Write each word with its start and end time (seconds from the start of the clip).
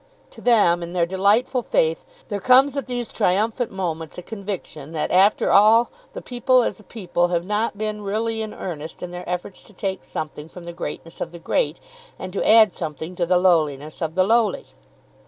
To 0.31 0.41
them, 0.41 0.81
in 0.81 0.93
their 0.93 1.05
delightful 1.05 1.61
faith, 1.61 2.03
there 2.27 2.39
comes 2.39 2.75
at 2.75 2.87
these 2.87 3.11
triumphant 3.13 3.71
moments 3.71 4.17
a 4.17 4.23
conviction 4.23 4.93
that 4.93 5.11
after 5.11 5.51
all 5.51 5.91
the 6.13 6.23
people 6.23 6.63
as 6.63 6.79
a 6.79 6.83
people 6.83 7.27
have 7.27 7.45
not 7.45 7.77
been 7.77 8.01
really 8.01 8.41
in 8.41 8.51
earnest 8.55 9.03
in 9.03 9.11
their 9.11 9.29
efforts 9.29 9.61
to 9.61 9.73
take 9.73 10.03
something 10.03 10.49
from 10.49 10.65
the 10.65 10.73
greatness 10.73 11.21
of 11.21 11.31
the 11.31 11.37
great, 11.37 11.79
and 12.17 12.33
to 12.33 12.49
add 12.49 12.73
something 12.73 13.15
to 13.15 13.27
the 13.27 13.37
lowliness 13.37 14.01
of 14.01 14.15
the 14.15 14.23
lowly. 14.23 14.65